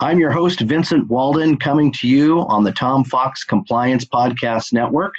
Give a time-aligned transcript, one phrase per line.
[0.00, 5.12] I'm your host, Vincent Walden, coming to you on the Tom Fox Compliance Podcast Network.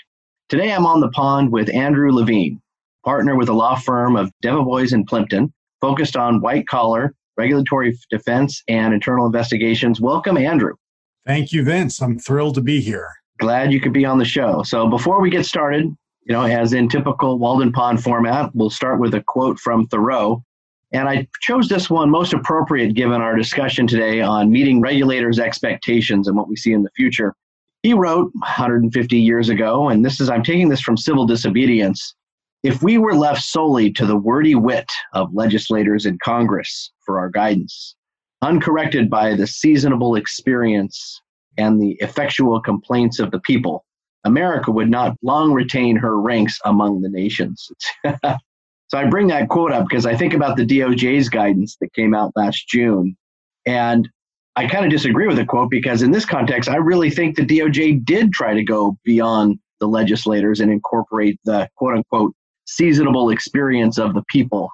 [0.47, 2.61] Today I'm on the pond with Andrew Levine,
[3.03, 8.63] partner with a law firm of Debevoise and Plimpton, focused on white collar, regulatory defense,
[8.69, 9.99] and internal investigations.
[9.99, 10.75] Welcome, Andrew.
[11.27, 12.01] Thank you, Vince.
[12.01, 13.09] I'm thrilled to be here.
[13.37, 14.63] Glad you could be on the show.
[14.63, 19.01] So before we get started, you know, as in typical Walden Pond format, we'll start
[19.01, 20.41] with a quote from Thoreau
[20.91, 26.27] and I chose this one most appropriate given our discussion today on meeting regulators' expectations
[26.27, 27.35] and what we see in the future.
[27.83, 32.15] He wrote 150 years ago, and this is, I'm taking this from Civil Disobedience.
[32.63, 37.29] If we were left solely to the wordy wit of legislators in Congress for our
[37.29, 37.95] guidance,
[38.41, 41.21] uncorrected by the seasonable experience
[41.57, 43.85] and the effectual complaints of the people,
[44.25, 47.69] America would not long retain her ranks among the nations.
[48.89, 52.13] So I bring that quote up because I think about the DOJ's guidance that came
[52.13, 53.15] out last June.
[53.65, 54.09] And
[54.55, 57.45] I kind of disagree with the quote because in this context, I really think the
[57.45, 62.33] DOJ did try to go beyond the legislators and incorporate the quote unquote
[62.65, 64.69] seasonable experience of the people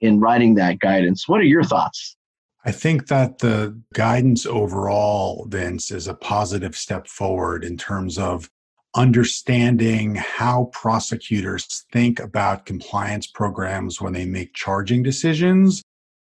[0.00, 1.28] in writing that guidance.
[1.28, 2.16] What are your thoughts?
[2.64, 8.50] I think that the guidance overall, Vince, is a positive step forward in terms of
[8.96, 15.82] understanding how prosecutors think about compliance programs when they make charging decisions,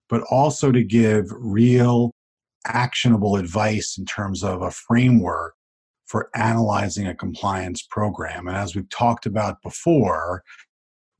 [0.09, 2.11] but also to give real
[2.65, 5.53] actionable advice in terms of a framework
[6.05, 8.47] for analyzing a compliance program.
[8.47, 10.43] And as we've talked about before,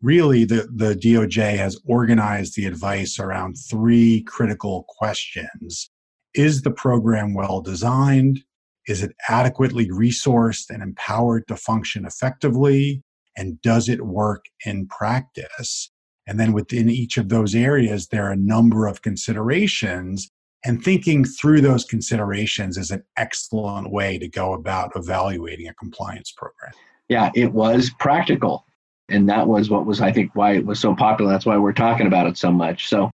[0.02, 5.90] really the, the DOJ has organized the advice around three critical questions.
[6.34, 8.44] Is the program well designed?
[8.88, 13.02] Is it adequately resourced and empowered to function effectively?
[13.38, 15.92] And does it work in practice?
[16.28, 20.30] And then within each of those areas, there are a number of considerations.
[20.66, 26.32] And thinking through those considerations is an excellent way to go about evaluating a compliance
[26.32, 26.72] program.
[27.10, 28.66] Yeah, it was practical.
[29.10, 31.32] And that was what was, I think, why it was so popular.
[31.32, 32.88] That's why we're talking about it so much.
[32.88, 33.12] So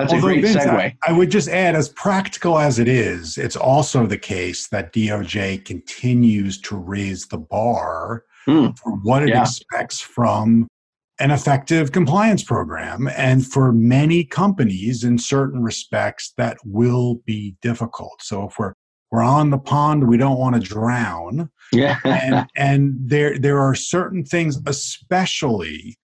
[0.00, 0.74] that's Although, a great Vince, segue.
[0.74, 4.92] I, I would just add, as practical as it is, it's also the case that
[4.92, 8.76] DOJ continues to raise the bar mm.
[8.78, 9.42] for what it yeah.
[9.42, 10.66] expects from
[11.18, 13.08] an effective compliance program.
[13.08, 18.22] And for many companies, in certain respects, that will be difficult.
[18.22, 18.72] So if we're
[19.10, 21.50] we're on the pond, we don't want to drown.
[21.72, 21.98] Yeah.
[22.04, 25.96] and and there there are certain things, especially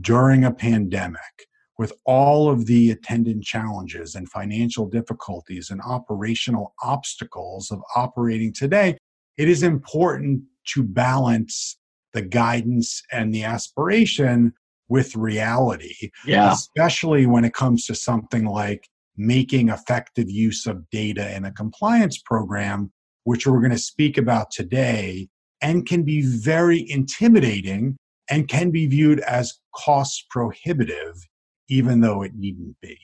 [0.00, 1.46] during a pandemic,
[1.82, 8.96] with all of the attendant challenges and financial difficulties and operational obstacles of operating today,
[9.36, 11.76] it is important to balance
[12.12, 14.52] the guidance and the aspiration
[14.88, 16.12] with reality.
[16.24, 16.52] Yeah.
[16.52, 22.16] Especially when it comes to something like making effective use of data in a compliance
[22.24, 22.92] program,
[23.24, 25.28] which we're going to speak about today,
[25.60, 27.96] and can be very intimidating
[28.30, 31.26] and can be viewed as cost prohibitive
[31.68, 32.98] even though it needn't be.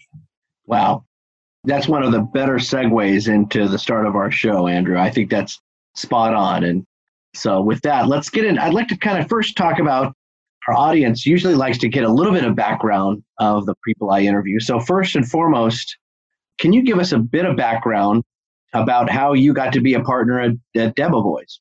[0.67, 1.05] Wow.
[1.65, 4.99] That's one of the better segues into the start of our show, Andrew.
[4.99, 5.61] I think that's
[5.95, 6.65] spot on.
[6.65, 6.85] And
[7.35, 8.59] so, with that, let's get in.
[8.59, 10.15] I'd like to kind of first talk about
[10.69, 14.21] our audience, usually likes to get a little bit of background of the people I
[14.21, 14.61] interview.
[14.61, 15.97] So, first and foremost,
[16.59, 18.23] can you give us a bit of background
[18.75, 21.59] about how you got to be a partner at, at Debevoise?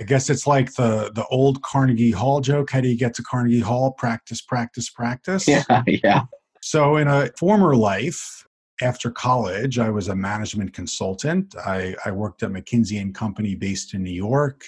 [0.00, 2.70] I guess it's like the the old Carnegie Hall joke.
[2.70, 3.92] How do you get to Carnegie Hall?
[3.92, 5.46] Practice, practice, practice.
[5.46, 6.22] Yeah, yeah.
[6.60, 8.46] So, in a former life,
[8.80, 11.54] after college, I was a management consultant.
[11.56, 14.64] I, I worked at McKinsey and Company based in New York,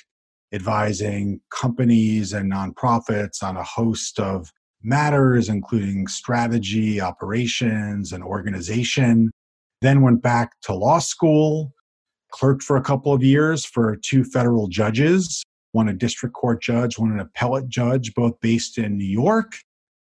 [0.52, 4.52] advising companies and nonprofits on a host of
[4.82, 9.30] matters, including strategy, operations, and organization.
[9.80, 11.72] Then went back to law school,
[12.34, 15.42] clerked for a couple of years for two federal judges,
[15.72, 19.54] one a district court judge, one an appellate judge, both based in New York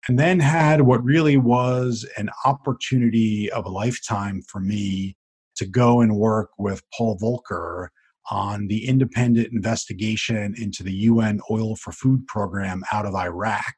[0.08, 5.16] and then had what really was an opportunity of a lifetime for me
[5.56, 7.88] to go and work with Paul Volcker
[8.30, 13.74] on the independent investigation into the UN Oil for Food program out of Iraq,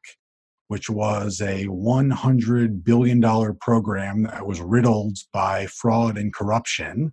[0.69, 7.13] which was a $100 billion program that was riddled by fraud and corruption.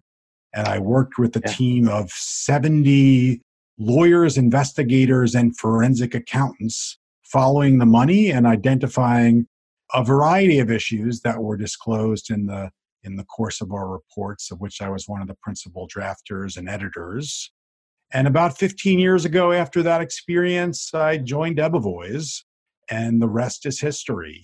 [0.53, 1.51] And I worked with a yeah.
[1.51, 3.41] team of 70
[3.77, 9.47] lawyers, investigators, and forensic accountants following the money and identifying
[9.93, 12.69] a variety of issues that were disclosed in the
[13.03, 16.55] in the course of our reports, of which I was one of the principal drafters
[16.55, 17.51] and editors.
[18.13, 22.43] And about 15 years ago, after that experience, I joined Debevoise,
[22.89, 24.43] and the rest is history.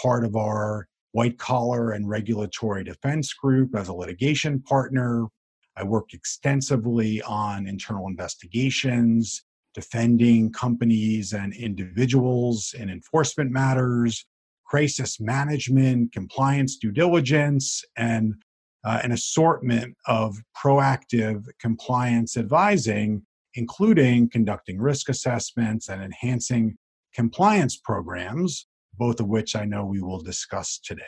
[0.00, 5.26] Part of our white collar and regulatory defense group as a litigation partner.
[5.76, 9.42] I worked extensively on internal investigations,
[9.74, 14.26] defending companies and individuals in enforcement matters,
[14.66, 18.34] crisis management, compliance due diligence, and
[18.84, 23.22] uh, an assortment of proactive compliance advising,
[23.54, 26.76] including conducting risk assessments and enhancing
[27.14, 31.02] compliance programs, both of which I know we will discuss today.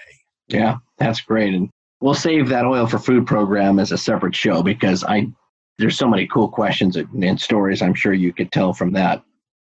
[0.49, 1.55] Yeah, that's great.
[1.55, 1.71] And
[2.05, 5.27] we'll save that oil for food program as a separate show because I
[5.79, 9.23] there's so many cool questions and stories I'm sure you could tell from that.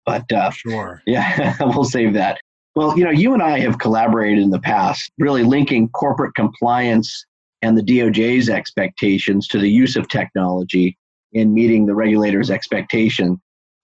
[0.07, 2.39] But uh, sure, yeah, we'll save that.
[2.77, 7.27] Well, you know, you and I have collaborated in the past, really linking corporate compliance
[7.61, 10.97] and the DOJ's expectations to the use of technology
[11.33, 13.41] in meeting the regulator's expectation.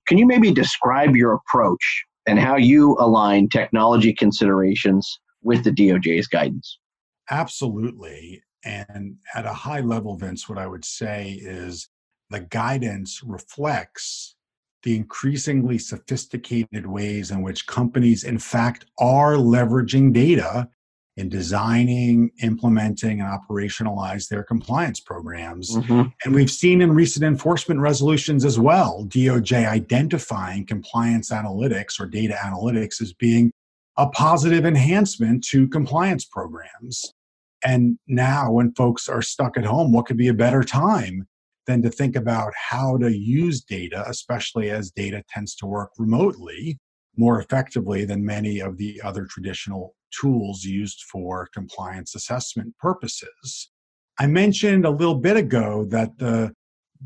[0.06, 6.28] Can you maybe describe your approach and how you align technology considerations with the DOJ's
[6.28, 6.78] guidance?
[7.30, 8.42] Absolutely.
[8.64, 11.88] And at a high level, Vince, what I would say is
[12.30, 14.36] the guidance reflects
[14.82, 20.68] the increasingly sophisticated ways in which companies, in fact, are leveraging data
[21.16, 25.76] in designing, implementing, and operationalize their compliance programs.
[25.76, 26.02] Mm-hmm.
[26.24, 32.34] And we've seen in recent enforcement resolutions as well, DOJ identifying compliance analytics or data
[32.34, 33.52] analytics as being
[33.96, 37.13] a positive enhancement to compliance programs.
[37.64, 41.26] And now, when folks are stuck at home, what could be a better time
[41.66, 46.78] than to think about how to use data, especially as data tends to work remotely
[47.16, 53.70] more effectively than many of the other traditional tools used for compliance assessment purposes.
[54.18, 56.52] I mentioned a little bit ago that the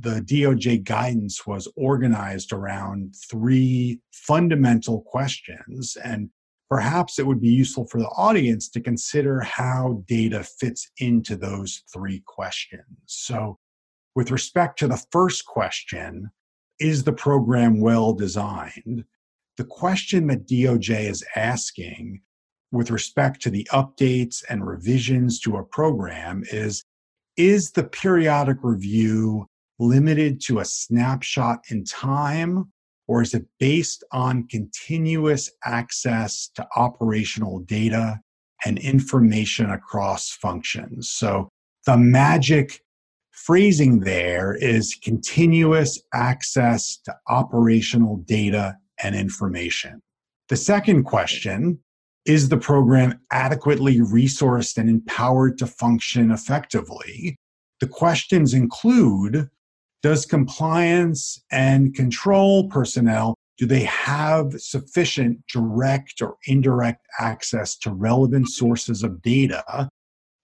[0.01, 6.31] the DOJ guidance was organized around three fundamental questions, and
[6.69, 11.83] perhaps it would be useful for the audience to consider how data fits into those
[11.93, 12.85] three questions.
[13.07, 13.59] So,
[14.15, 16.31] with respect to the first question,
[16.81, 19.05] is the program well designed?
[19.57, 22.21] The question that DOJ is asking
[22.71, 26.85] with respect to the updates and revisions to a program is
[27.37, 29.47] Is the periodic review
[29.79, 32.73] limited to a snapshot in time,
[33.09, 38.21] or is it based on continuous access to operational data
[38.65, 41.11] and information across functions?
[41.11, 41.49] So
[41.87, 42.81] the magic
[43.33, 50.01] phrasing there is continuous access to operational data and information.
[50.49, 51.79] The second question
[52.27, 57.37] is the program adequately resourced and empowered to function effectively?
[57.81, 59.49] The questions include
[60.03, 68.49] Does compliance and control personnel do they have sufficient direct or indirect access to relevant
[68.49, 69.89] sources of data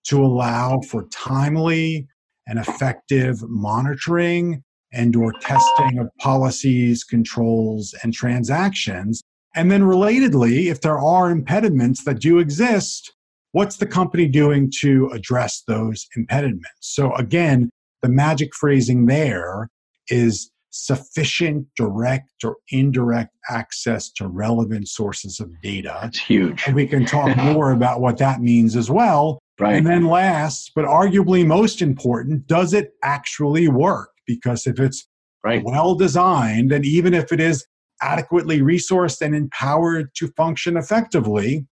[0.09, 2.09] to allow for timely
[2.49, 9.23] and effective monitoring and or testing of policies controls and transactions
[9.55, 13.15] and then, relatedly, if there are impediments that do exist,
[13.53, 16.69] what's the company doing to address those impediments?
[16.81, 17.71] So, again,
[18.05, 19.69] the magic phrasing there
[20.09, 25.99] is sufficient direct or indirect access to relevant sources of data.
[26.03, 26.65] That's huge.
[26.67, 29.39] And we can talk more about what that means as well.
[29.59, 29.77] Right.
[29.77, 34.11] And then last, but arguably most important, does it actually work?
[34.27, 35.07] Because if it's
[35.45, 35.63] right.
[35.65, 37.65] well designed, and even if it is
[38.01, 41.67] adequately resourced and empowered to function effectively.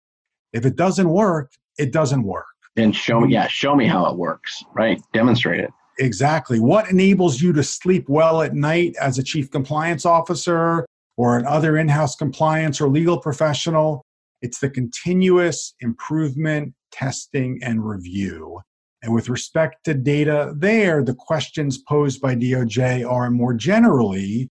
[0.53, 2.47] If it doesn't work, it doesn't work.
[2.77, 3.33] And show me, mm-hmm.
[3.33, 5.01] yeah, show me how it works, right?
[5.13, 5.71] Demonstrate it.
[6.01, 6.59] Exactly.
[6.59, 10.87] What enables you to sleep well at night as a chief compliance officer
[11.19, 14.03] or an other in house compliance or legal professional?
[14.41, 18.63] It's the continuous improvement, testing, and review.
[19.03, 24.49] And with respect to data there, the questions posed by DOJ are more generally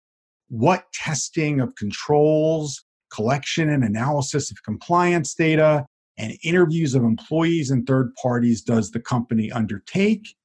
[0.49, 5.85] what testing of controls, collection and analysis of compliance data,
[6.17, 10.35] and interviews of employees and third parties does the company undertake?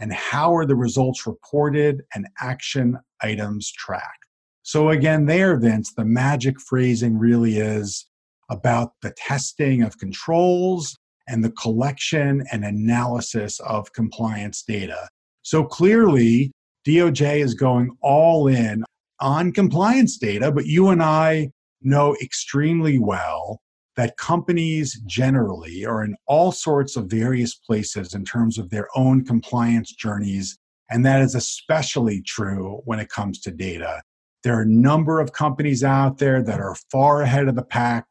[0.00, 4.24] And how are the results reported and action items tracked?
[4.62, 8.06] So, again, there, Vince, the magic phrasing really is
[8.50, 10.96] about the testing of controls
[11.28, 15.08] and the collection and analysis of compliance data.
[15.42, 16.52] So clearly,
[16.86, 18.84] DOJ is going all in
[19.20, 21.50] on compliance data, but you and I
[21.82, 23.60] know extremely well
[23.96, 29.24] that companies generally are in all sorts of various places in terms of their own
[29.24, 30.58] compliance journeys.
[30.90, 34.02] And that is especially true when it comes to data.
[34.42, 38.06] There are a number of companies out there that are far ahead of the pack.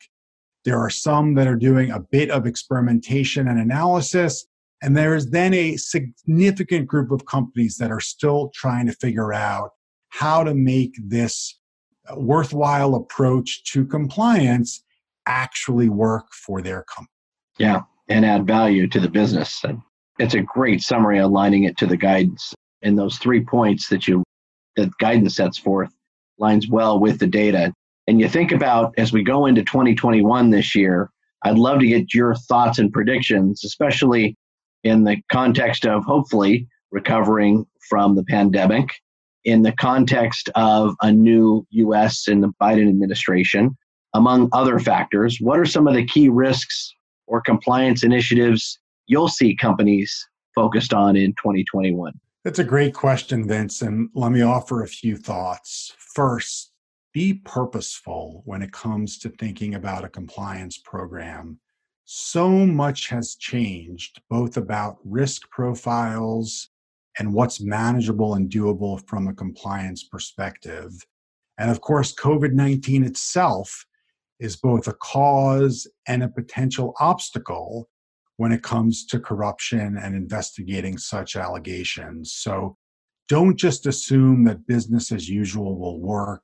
[0.66, 4.46] There are some that are doing a bit of experimentation and analysis.
[4.82, 9.72] And there's then a significant group of companies that are still trying to figure out
[10.10, 11.58] how to make this
[12.10, 14.84] uh, worthwhile approach to compliance
[15.26, 17.10] actually work for their company.
[17.58, 19.64] Yeah, and add value to the business.
[20.20, 22.54] It's a great summary aligning it to the guidance.
[22.82, 24.24] And those three points that you
[24.76, 25.92] that guidance sets forth
[26.40, 27.74] lines well with the data.
[28.08, 31.10] And you think about as we go into 2021 this year,
[31.44, 34.36] I'd love to get your thoughts and predictions, especially
[34.84, 38.90] in the context of hopefully recovering from the pandemic,
[39.46, 43.76] in the context of a new US and the Biden administration,
[44.14, 46.94] among other factors, what are some of the key risks
[47.28, 52.14] or compliance initiatives you'll see companies focused on in 2021?
[52.44, 53.82] That's a great question, Vince.
[53.82, 55.94] And let me offer a few thoughts.
[55.98, 56.72] First,
[57.14, 61.60] be purposeful when it comes to thinking about a compliance program.
[62.06, 66.70] So much has changed, both about risk profiles
[67.18, 70.92] and what's manageable and doable from a compliance perspective.
[71.58, 73.86] And of course, COVID 19 itself
[74.44, 77.90] is both a cause and a potential obstacle
[78.36, 82.34] when it comes to corruption and investigating such allegations.
[82.34, 82.76] So
[83.30, 86.44] don't just assume that business as usual will work.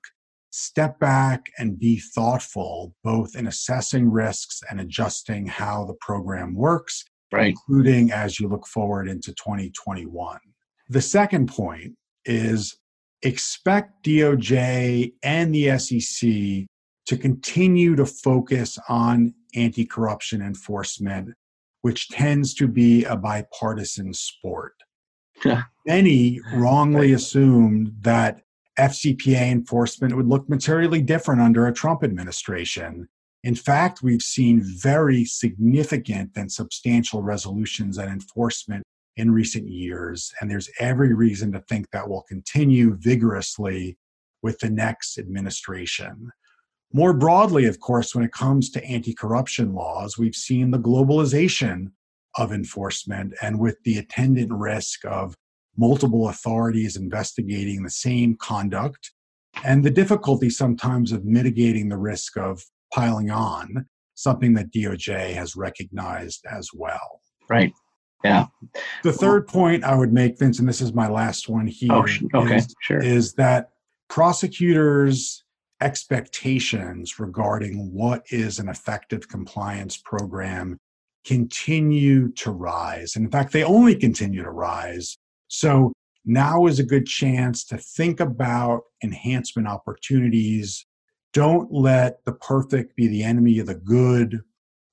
[0.51, 7.03] Step back and be thoughtful, both in assessing risks and adjusting how the program works,
[7.33, 7.49] right.
[7.49, 10.39] including as you look forward into 2021.
[10.87, 12.77] The second point is
[13.23, 16.68] expect DOJ and the SEC
[17.09, 21.33] to continue to focus on anti corruption enforcement,
[21.81, 24.75] which tends to be a bipartisan sport.
[25.87, 28.41] Many wrongly assumed that
[28.77, 33.09] FCPA enforcement would look materially different under a Trump administration.
[33.43, 38.83] In fact, we've seen very significant and substantial resolutions and enforcement
[39.17, 43.97] in recent years, and there's every reason to think that will continue vigorously
[44.43, 46.31] with the next administration.
[46.91, 51.91] More broadly, of course, when it comes to anti corruption laws, we've seen the globalization
[52.35, 55.35] of enforcement and with the attendant risk of
[55.77, 59.11] multiple authorities investigating the same conduct
[59.63, 62.61] and the difficulty sometimes of mitigating the risk of
[62.93, 67.21] piling on, something that DOJ has recognized as well.
[67.49, 67.73] Right.
[68.23, 68.47] Yeah.
[69.03, 72.05] The third point I would make, Vince, and this is my last one here, oh,
[72.33, 73.01] okay, is, sure.
[73.01, 73.69] is that
[74.09, 75.43] prosecutors
[75.81, 80.77] expectations regarding what is an effective compliance program
[81.25, 83.15] continue to rise.
[83.15, 85.17] And in fact, they only continue to rise.
[85.47, 85.93] So
[86.25, 90.85] now is a good chance to think about enhancement opportunities.
[91.33, 94.41] Don't let the perfect be the enemy of the good.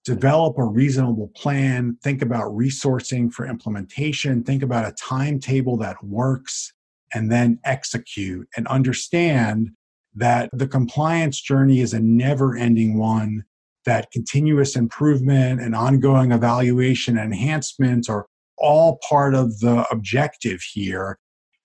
[0.04, 1.98] Develop a reasonable plan.
[2.02, 4.44] Think about resourcing for implementation.
[4.44, 6.72] Think about a timetable that works
[7.12, 9.70] and then execute and understand
[10.16, 13.44] that the compliance journey is a never ending one,
[13.84, 18.26] that continuous improvement and ongoing evaluation and enhancements are
[18.58, 21.18] all part of the objective here.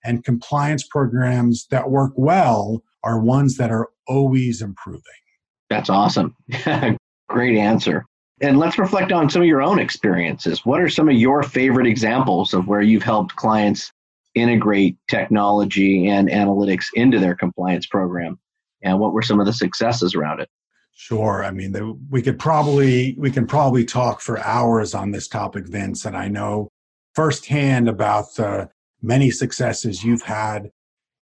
[0.04, 5.02] And compliance programs that work well are ones that are always improving.
[5.70, 6.36] That's awesome.
[7.28, 8.04] Great answer.
[8.42, 10.66] And let's reflect on some of your own experiences.
[10.66, 13.92] What are some of your favorite examples of where you've helped clients
[14.34, 18.38] integrate technology and analytics into their compliance program?
[18.82, 20.48] And what were some of the successes around it?
[20.94, 21.44] Sure.
[21.44, 25.66] I mean, the, we could probably we can probably talk for hours on this topic,
[25.66, 26.04] Vince.
[26.04, 26.68] And I know
[27.14, 28.68] firsthand about the
[29.00, 30.70] many successes you've had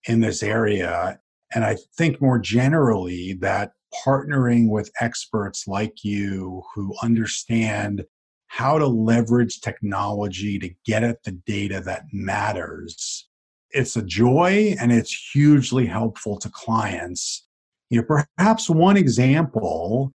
[0.07, 1.19] in this area.
[1.53, 3.71] And I think more generally that
[4.05, 8.05] partnering with experts like you who understand
[8.47, 13.27] how to leverage technology to get at the data that matters.
[13.71, 17.47] It's a joy and it's hugely helpful to clients.
[17.89, 20.11] You know, perhaps one example,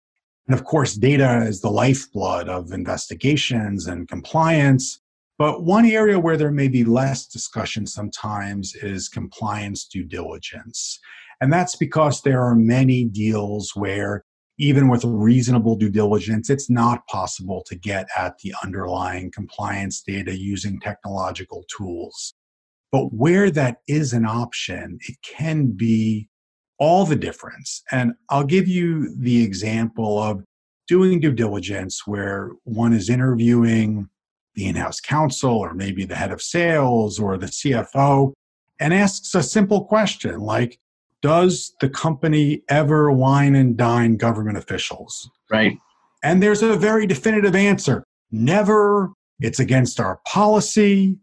[0.46, 5.00] and of course, data is the lifeblood of investigations and compliance.
[5.38, 11.00] But one area where there may be less discussion sometimes is compliance due diligence.
[11.40, 14.24] And that's because there are many deals where
[14.58, 20.38] even with reasonable due diligence, it's not possible to get at the underlying compliance data
[20.38, 22.34] using technological tools.
[22.92, 26.28] But where that is an option, it can be
[26.82, 27.84] all the difference.
[27.92, 30.42] And I'll give you the example of
[30.88, 34.08] doing due diligence where one is interviewing
[34.56, 38.32] the in house counsel or maybe the head of sales or the CFO
[38.80, 40.80] and asks a simple question like,
[41.20, 45.30] does the company ever wine and dine government officials?
[45.52, 45.78] Right.
[46.24, 49.12] And there's a very definitive answer never.
[49.38, 51.16] It's against our policy.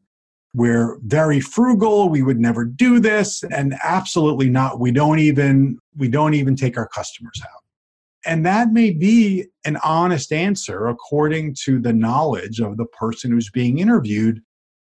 [0.53, 2.09] We're very frugal.
[2.09, 3.43] We would never do this.
[3.43, 4.79] And absolutely not.
[4.79, 7.63] We don't even, we don't even take our customers out.
[8.25, 13.49] And that may be an honest answer according to the knowledge of the person who's
[13.49, 14.41] being interviewed.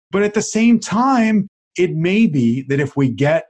[0.09, 1.47] But at the same time,
[1.77, 3.45] it may be that if we get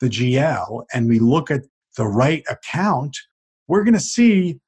[0.00, 1.62] the GL and we look at
[1.96, 3.16] the right account,
[3.66, 4.60] we're going to see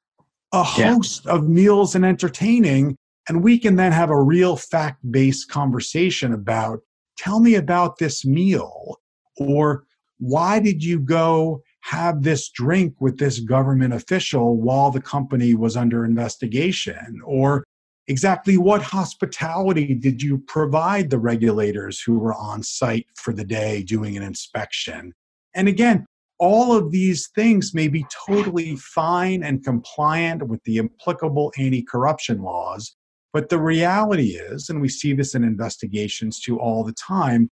[0.51, 1.33] a host yeah.
[1.33, 2.97] of meals and entertaining.
[3.29, 6.79] And we can then have a real fact based conversation about
[7.17, 8.99] tell me about this meal
[9.37, 9.83] or
[10.19, 15.77] why did you go have this drink with this government official while the company was
[15.77, 17.63] under investigation or
[18.07, 23.83] exactly what hospitality did you provide the regulators who were on site for the day
[23.83, 25.13] doing an inspection?
[25.53, 26.05] And again,
[26.39, 32.41] all of these things may be totally fine and compliant with the applicable anti corruption
[32.41, 32.95] laws.
[33.33, 37.49] But the reality is, and we see this in investigations too all the time,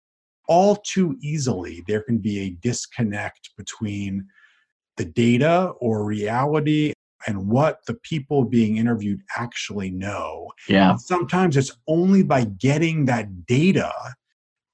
[0.48, 4.26] all too easily there can be a disconnect between
[4.96, 6.92] the data or reality
[7.26, 10.50] and what the people being interviewed actually know.
[10.68, 10.96] Yeah.
[10.96, 13.92] sometimes it's only by getting that data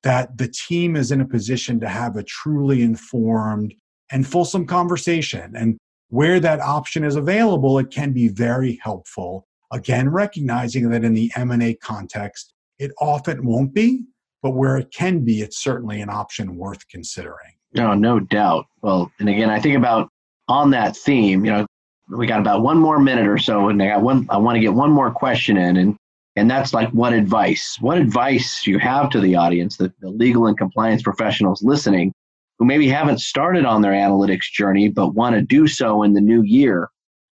[0.03, 3.75] that the team is in a position to have a truly informed
[4.12, 5.53] and fulsome conversation.
[5.57, 5.76] And
[6.09, 9.47] where that option is available, it can be very helpful.
[9.73, 14.05] Again, recognizing that in the M&A context, it often won't be,
[14.43, 17.55] but where it can be, it's certainly an option worth considering.
[17.75, 18.67] No, no doubt.
[18.83, 20.09] Well, and again, I think about
[20.49, 21.67] on that theme, you know,
[22.09, 24.26] we got about one more minute or so, and I got one.
[24.31, 25.97] I want to get one more question in, and
[26.37, 27.76] and that's like, what advice?
[27.81, 32.13] What advice do you have to the audience, the, the legal and compliance professionals listening,
[32.59, 36.21] who maybe haven't started on their analytics journey but want to do so in the
[36.21, 36.89] new year?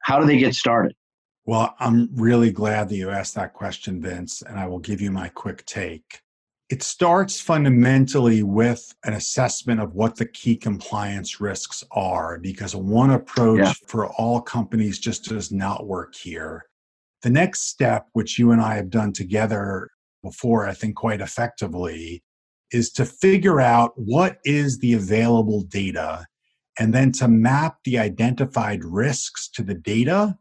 [0.01, 0.95] How do they get started?
[1.47, 5.11] Well, I'm really glad that you asked that question, Vince, and I will give you
[5.11, 6.19] my quick take.
[6.69, 13.11] It starts fundamentally with an assessment of what the key compliance risks are, because one
[13.11, 13.73] approach yeah.
[13.87, 16.65] for all companies just does not work here.
[17.23, 19.89] The next step, which you and I have done together
[20.21, 22.23] before, I think quite effectively,
[22.73, 26.25] is to figure out what is the available data
[26.77, 30.37] and then to map the identified risks to the data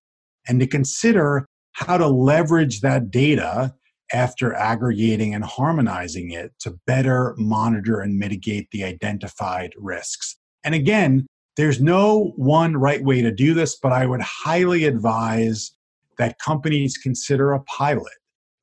[0.49, 3.75] and to consider how to leverage that data
[4.13, 10.37] after aggregating and harmonizing it to better monitor and mitigate the identified risks.
[10.65, 15.73] And again, there's no one right way to do this, but I would highly advise
[16.19, 18.13] that companies consider a pilot.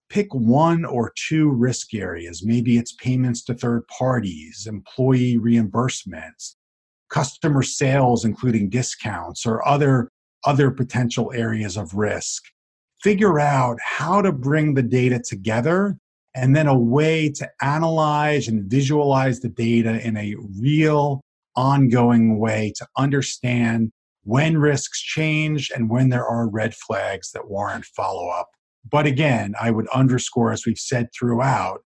[0.10, 2.43] Pick one or two risk areas.
[2.46, 6.56] Maybe it's payments to third parties, employee reimbursements,
[7.10, 10.10] customer sales, including discounts, or other,
[10.46, 12.44] other potential areas of risk
[13.02, 15.98] figure out how to bring the data together
[16.36, 21.22] and then a way to analyze and visualize the data in a real
[21.56, 23.92] ongoing way to understand
[24.24, 28.50] when risks change and when there are red flags that warrant follow up.
[28.90, 31.82] But again, I would underscore, as we've said throughout,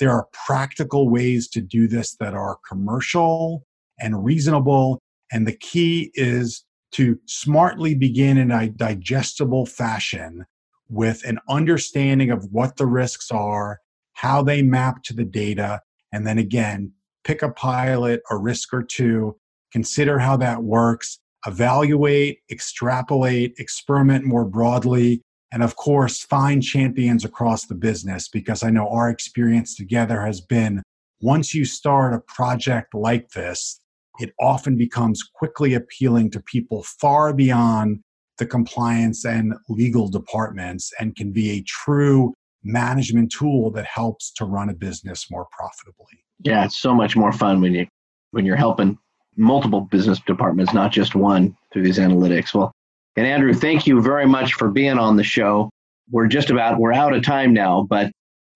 [0.00, 3.64] there are practical ways to do this that are commercial
[4.00, 4.98] and reasonable.
[5.30, 10.44] And the key is to smartly begin in a digestible fashion
[10.88, 13.80] with an understanding of what the risks are,
[14.12, 15.80] how they map to the data,
[16.12, 16.92] and then again,
[17.24, 19.36] pick a pilot, a risk or two,
[19.72, 27.66] consider how that works, evaluate, extrapolate, experiment more broadly, and of course, find champions across
[27.66, 30.82] the business because I know our experience together has been
[31.20, 33.80] once you start a project like this,
[34.22, 38.00] it often becomes quickly appealing to people far beyond
[38.38, 42.32] the compliance and legal departments and can be a true
[42.62, 46.24] management tool that helps to run a business more profitably.
[46.44, 47.86] Yeah, it's so much more fun when you
[48.30, 48.96] when you're helping
[49.36, 52.54] multiple business departments, not just one, through these analytics.
[52.54, 52.72] Well,
[53.16, 55.68] and Andrew, thank you very much for being on the show.
[56.10, 58.12] We're just about we're out of time now, but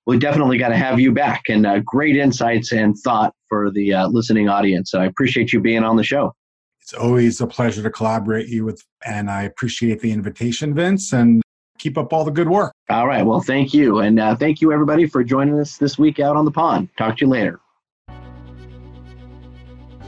[0.07, 3.93] we definitely got to have you back and uh, great insights and thought for the
[3.93, 4.91] uh, listening audience.
[4.91, 6.33] So I appreciate you being on the show.
[6.81, 11.43] It's always a pleasure to collaborate you with, and I appreciate the invitation, Vince, and
[11.79, 12.73] keep up all the good work.
[12.89, 13.27] All right.
[13.27, 13.99] Well, thank you.
[13.99, 16.89] And uh, thank you, everybody, for joining us this week out on the pond.
[16.97, 17.61] Talk to you later.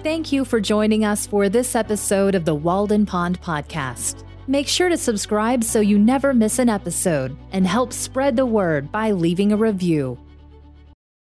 [0.04, 4.27] Thank you for joining us for this episode of the Walden Pond Podcast.
[4.50, 8.90] Make sure to subscribe so you never miss an episode and help spread the word
[8.90, 10.18] by leaving a review.